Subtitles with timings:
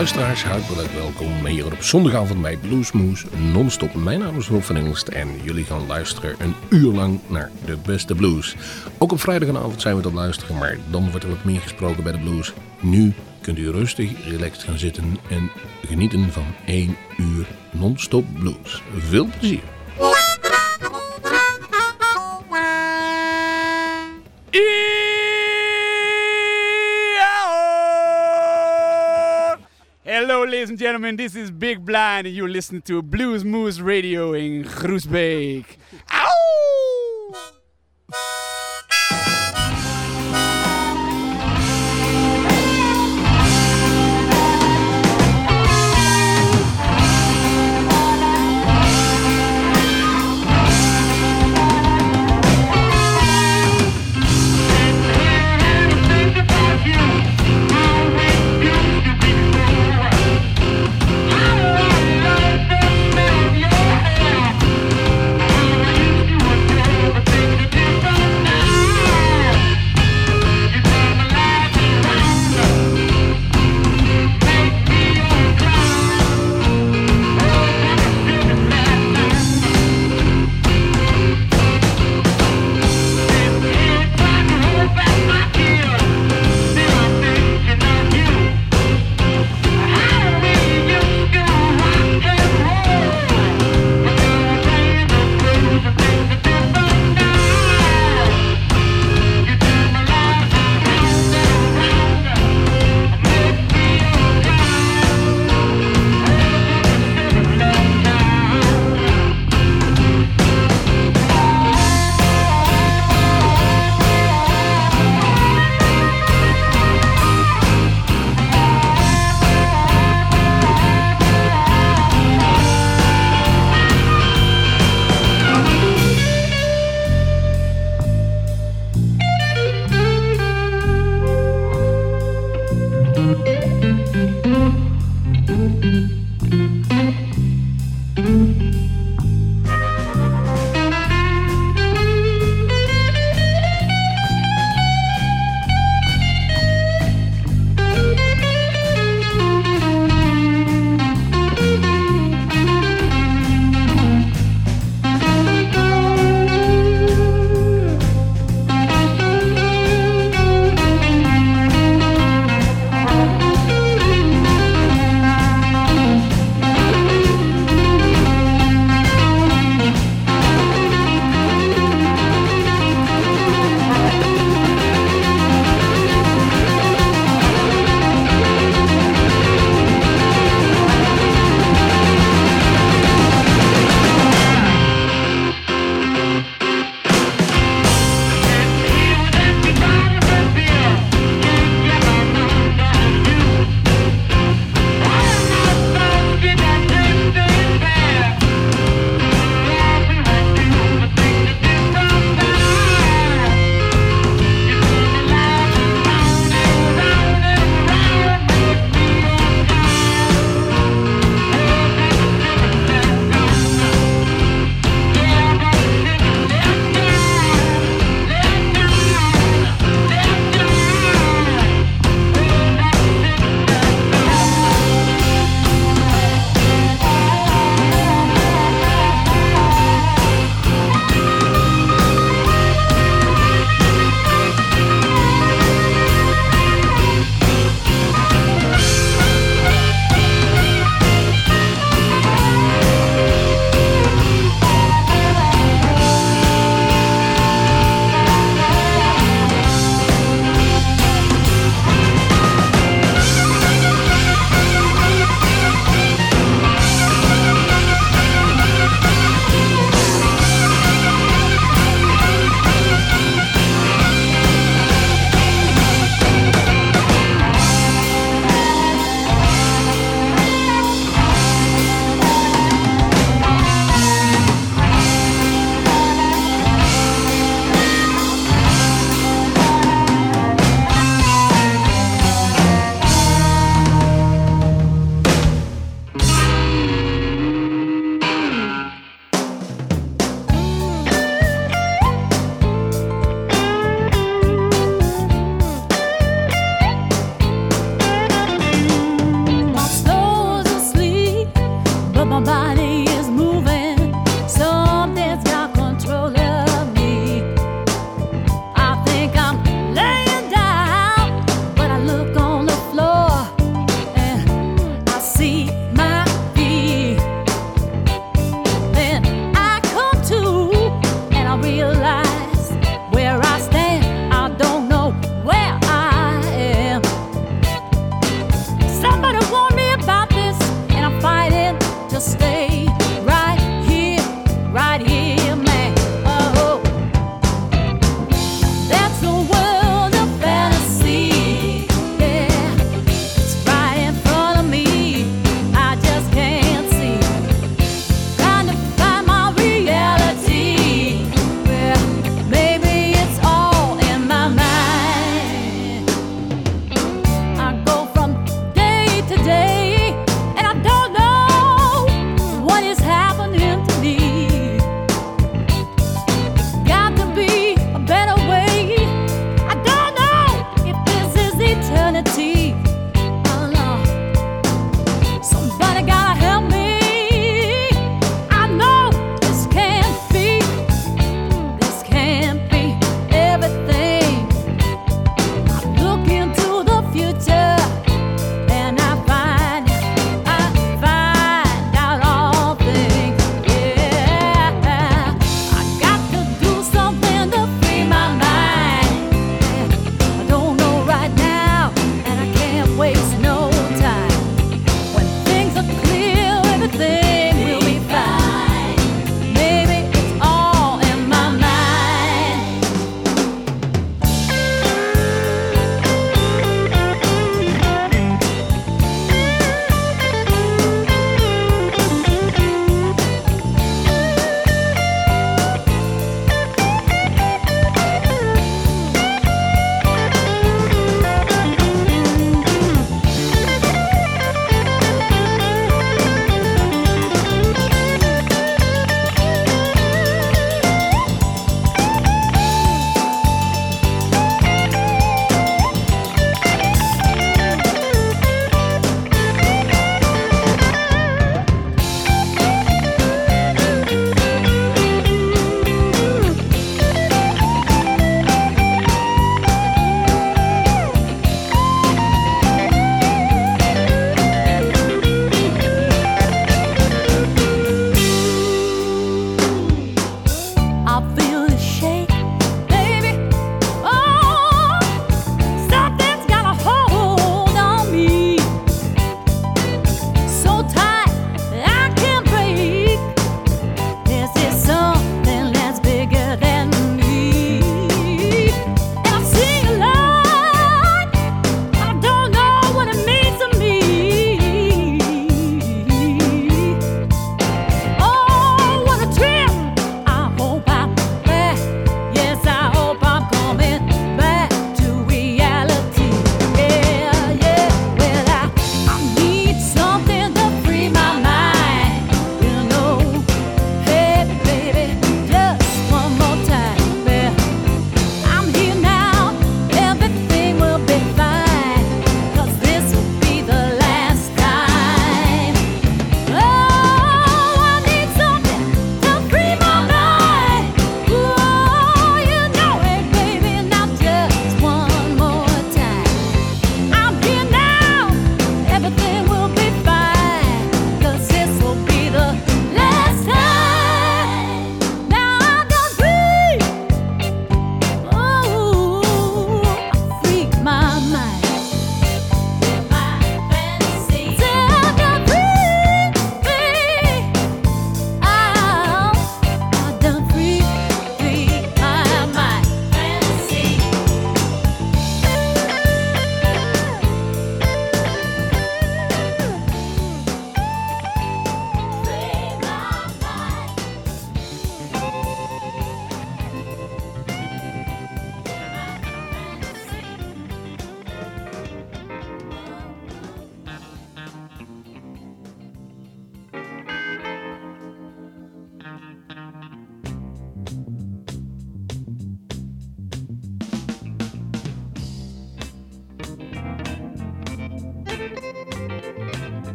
[0.00, 3.94] luisteraars, hartelijk welkom hier op zondagavond bij Bluesmoes non-stop.
[3.94, 7.76] Mijn naam is Rob van Engelst en jullie gaan luisteren een uur lang naar de
[7.86, 8.56] beste blues.
[8.98, 12.12] Ook op vrijdagavond zijn we tot luisteren, maar dan wordt er wat meer gesproken bij
[12.12, 12.52] de blues.
[12.80, 15.50] Nu kunt u rustig, relaxed gaan zitten en
[15.86, 18.82] genieten van één uur non-stop blues.
[18.96, 19.79] Veel plezier!
[30.50, 31.14] Ladies and gentlemen.
[31.16, 35.76] This is Big Blind, and you're listening to Blues Moose Radio in Groesbeek.
[36.10, 36.79] Ow!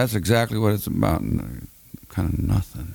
[0.00, 1.20] that's exactly what it's about.
[2.08, 2.94] Kind of nothing.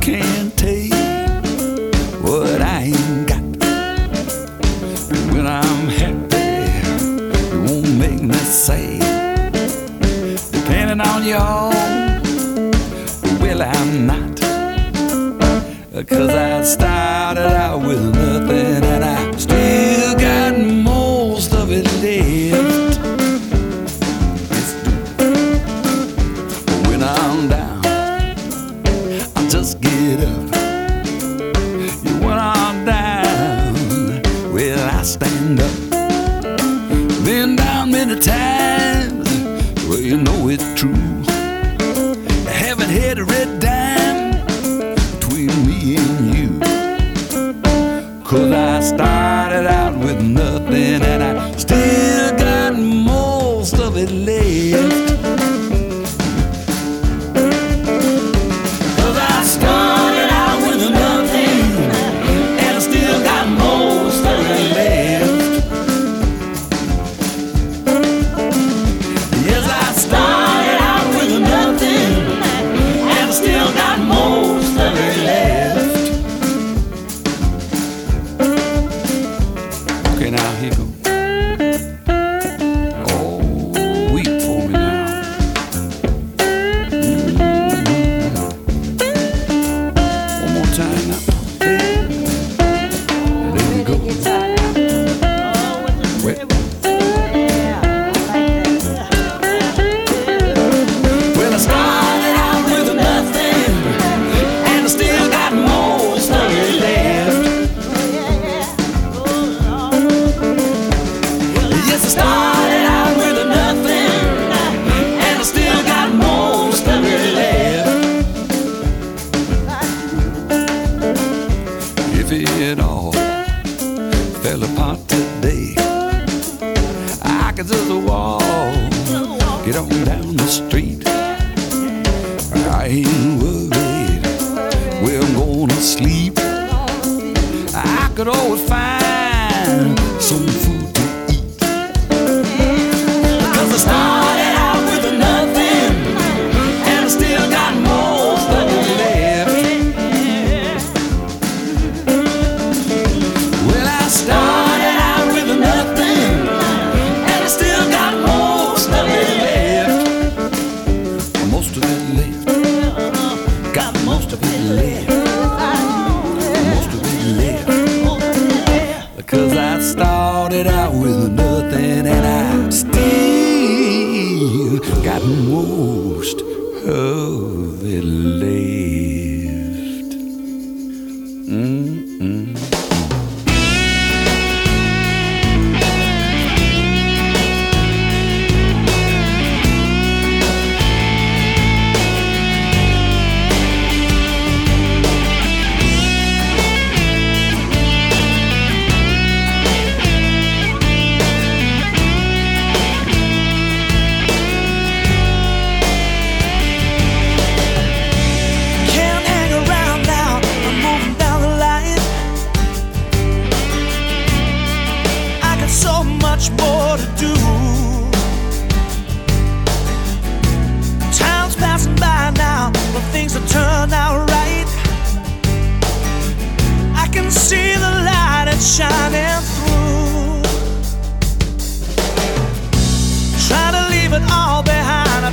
[0.00, 0.71] can't take
[11.22, 11.61] on your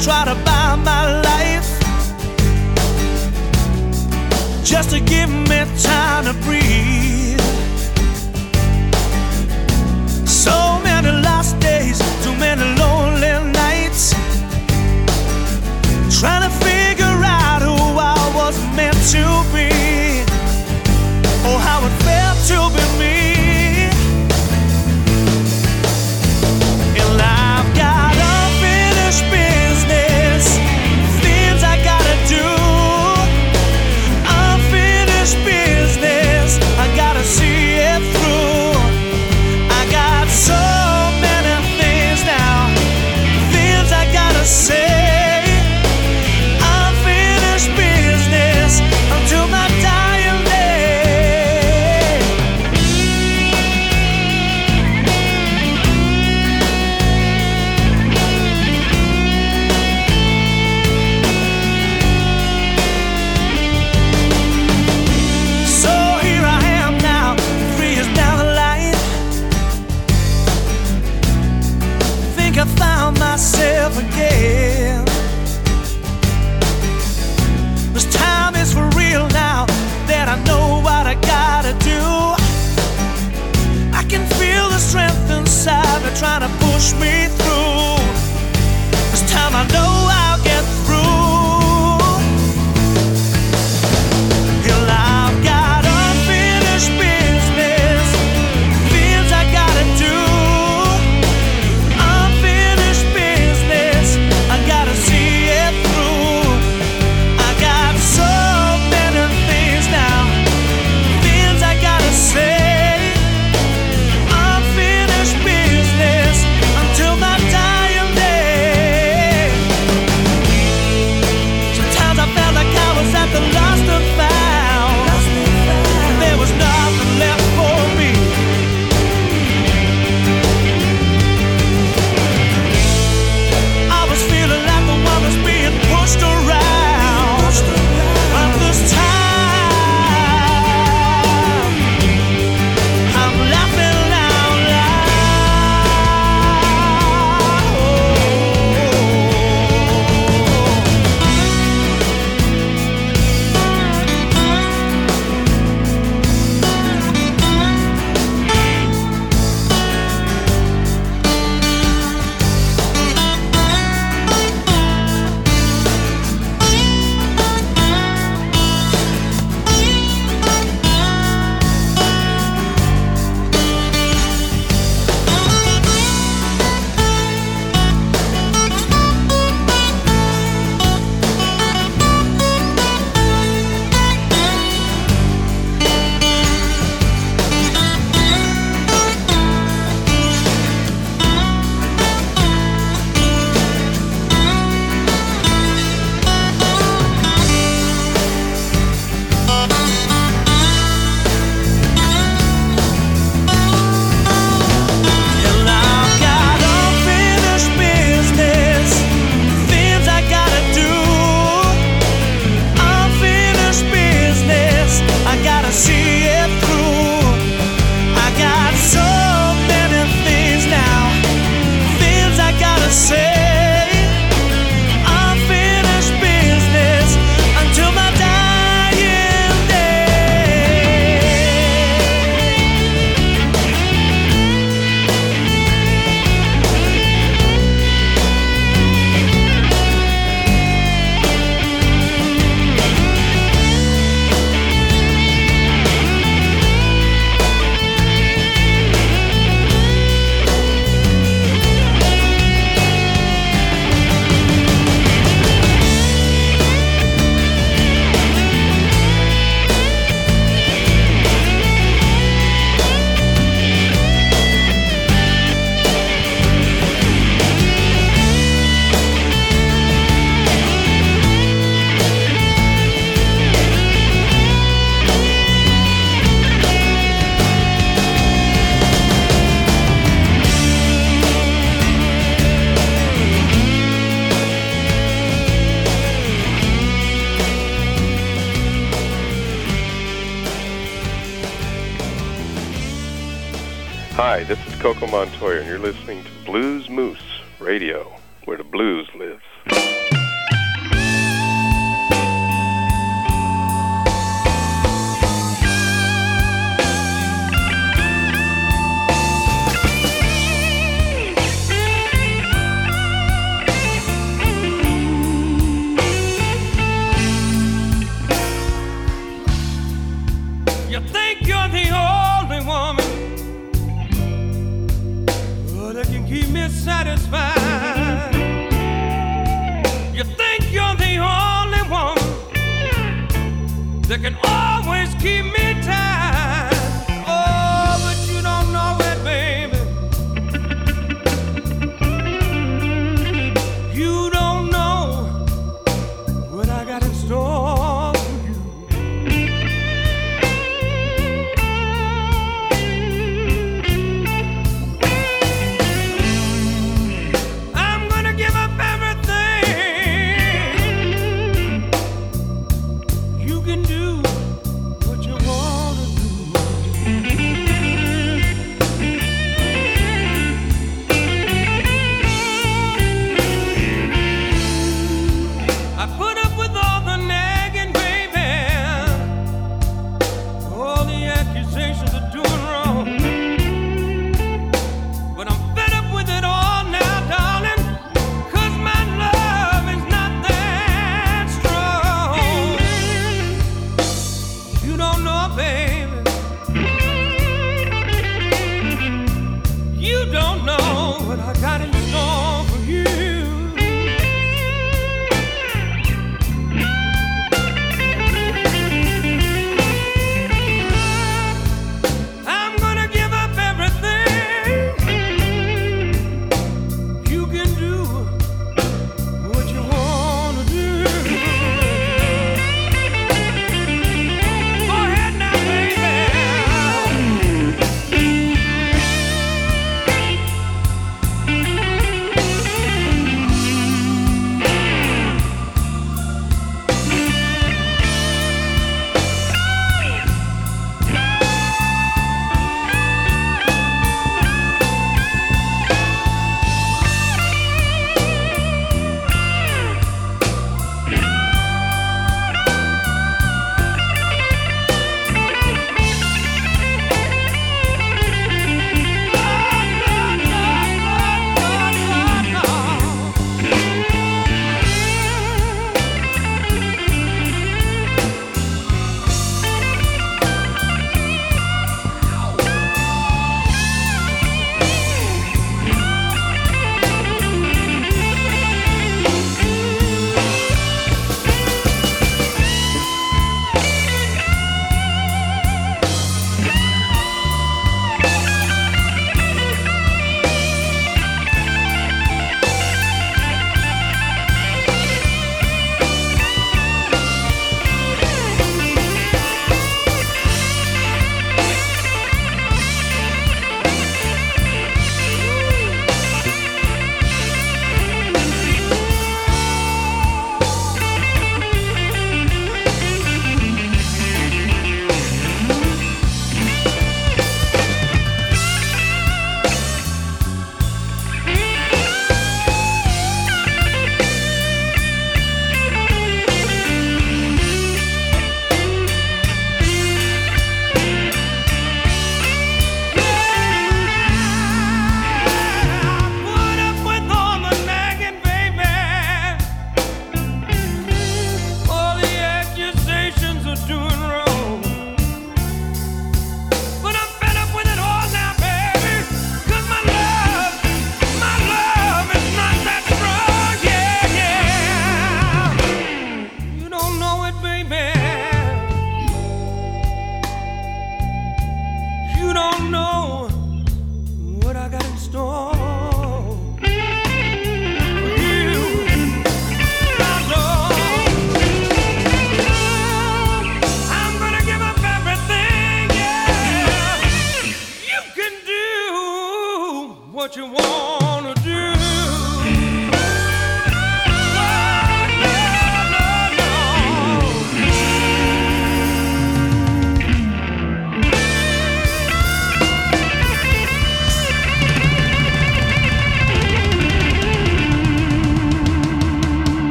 [0.00, 1.70] try to buy my life
[4.62, 7.40] just to give me time to breathe.
[10.26, 12.75] So many lost days, too many.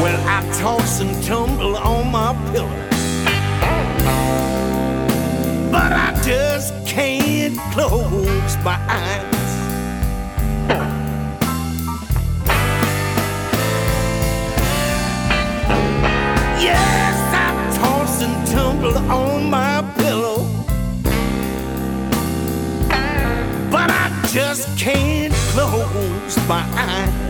[0.00, 2.70] Well, I toss and tumble on my pillow,
[5.70, 9.24] but I just can't close my eyes.
[16.58, 19.63] Yes, I toss and tumble on my
[24.34, 27.23] just can't close my eyes.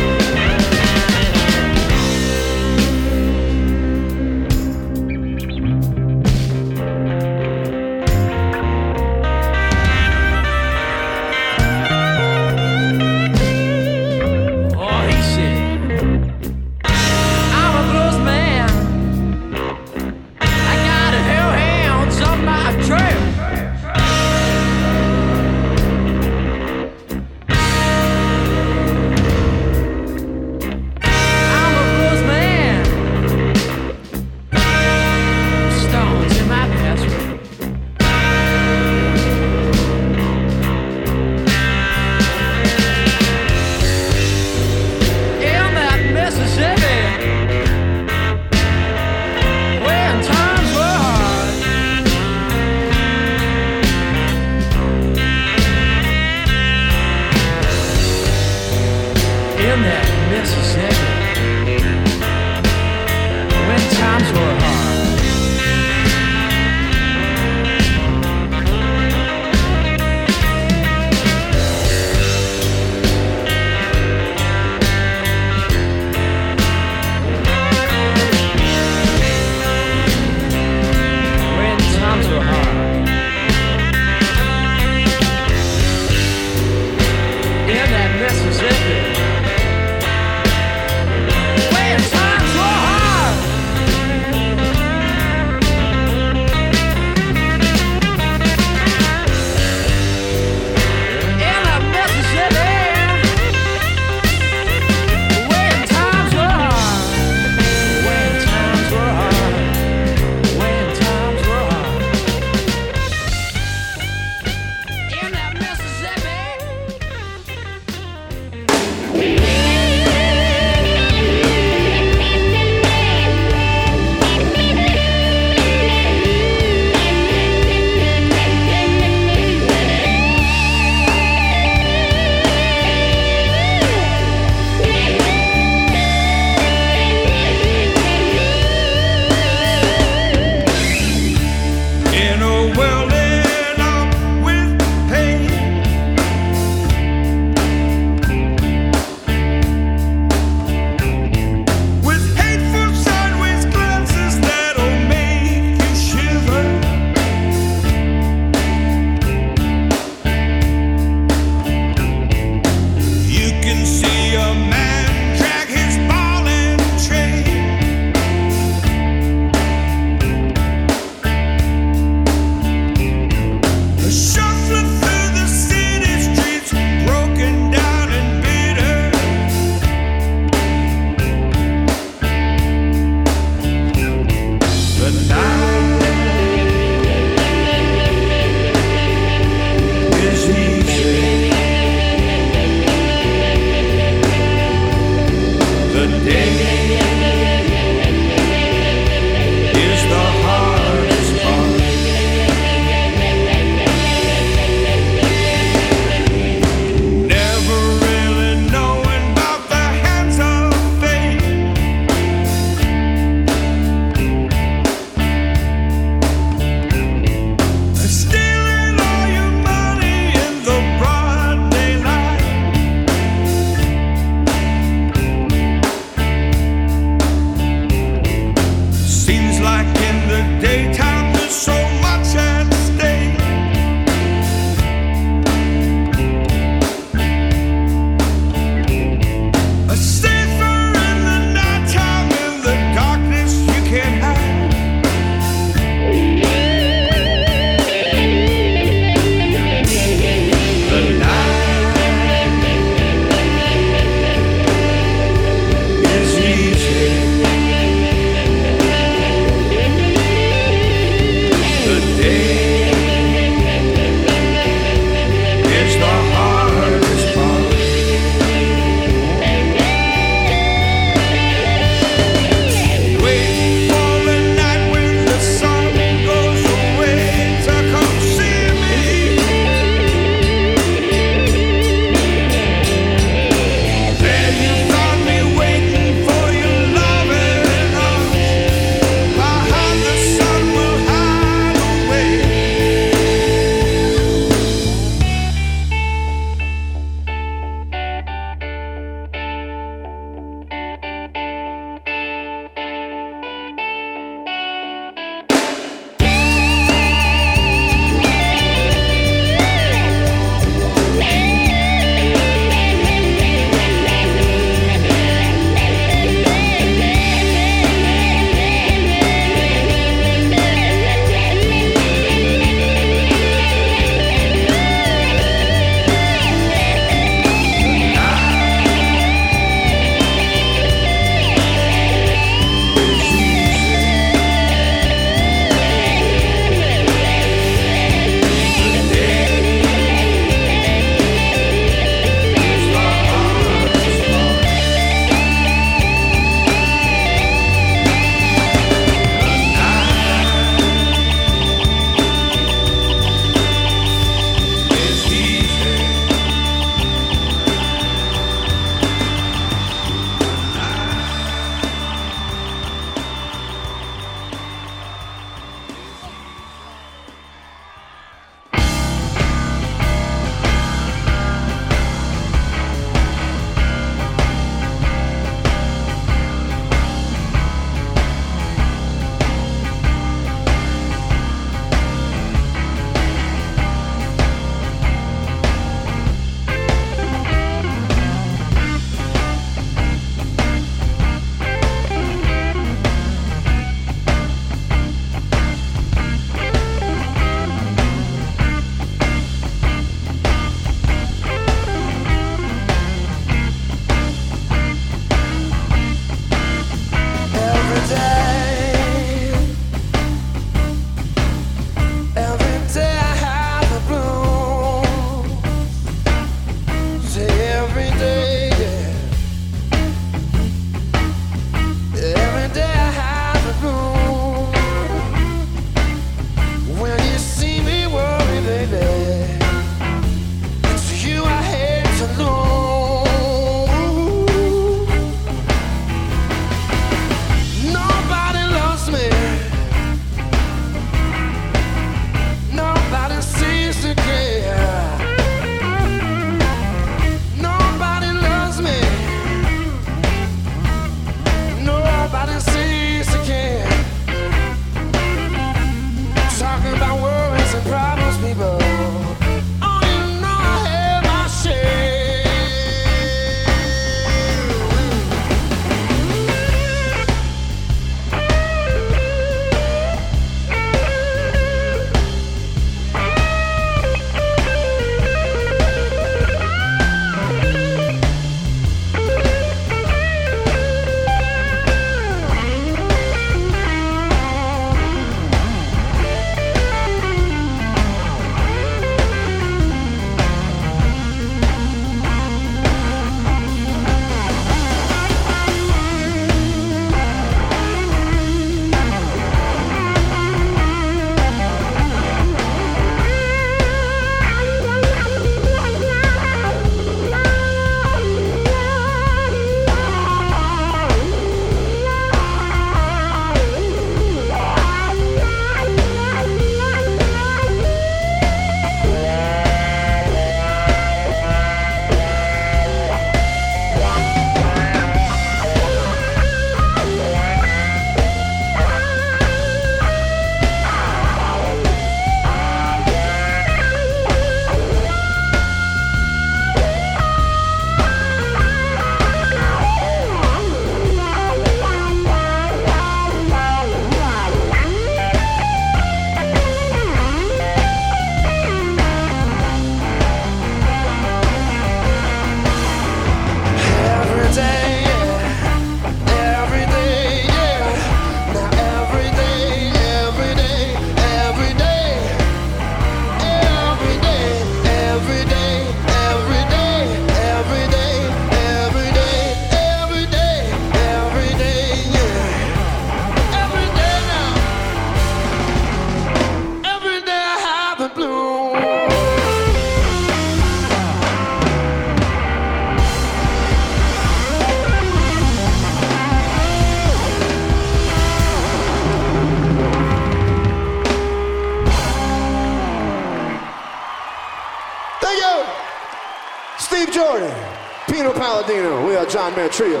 [599.54, 600.00] Man Trio.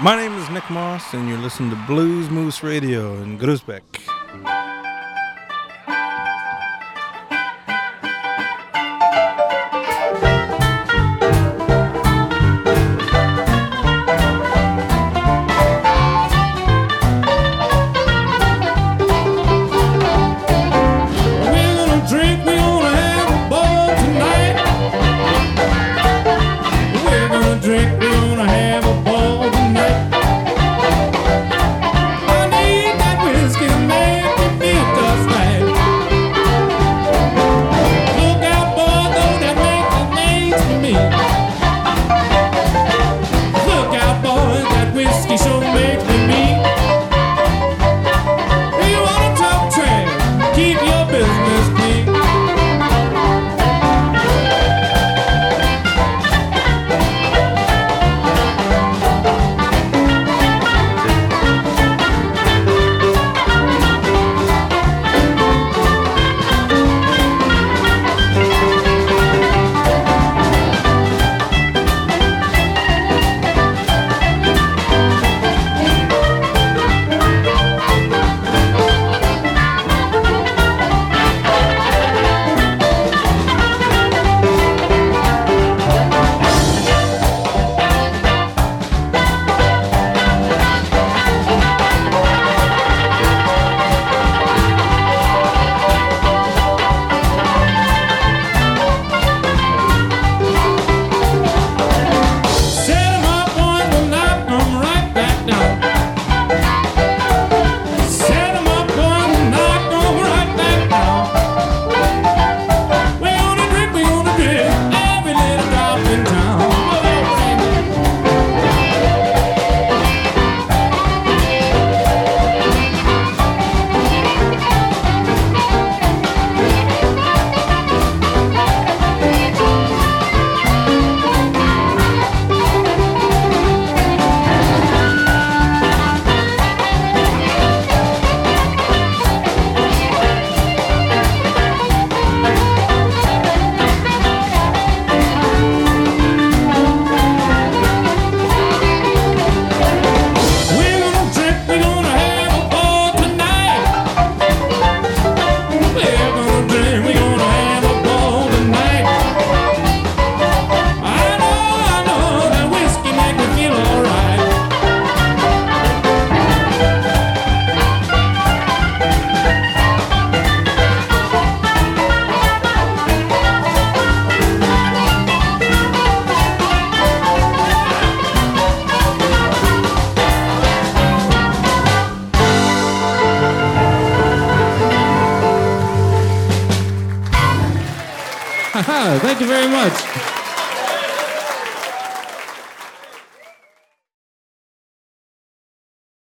[0.00, 4.13] My name is Nick Moss, and you're listening to Bluesmoose Radio in Groesbeek.